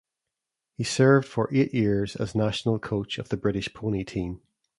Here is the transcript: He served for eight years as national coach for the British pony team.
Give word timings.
He 0.73 0.83
served 0.83 1.27
for 1.27 1.47
eight 1.53 1.75
years 1.75 2.15
as 2.15 2.33
national 2.33 2.79
coach 2.79 3.17
for 3.17 3.21
the 3.21 3.37
British 3.37 3.71
pony 3.71 4.03
team. 4.03 4.41